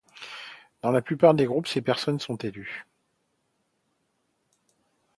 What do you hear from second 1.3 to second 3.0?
des groupements, ces personnes sont élues.